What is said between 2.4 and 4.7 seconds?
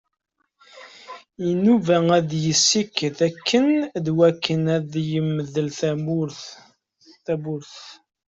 yessiked akkin d wakka